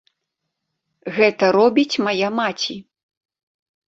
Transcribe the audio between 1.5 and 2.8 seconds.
робіць мая маці.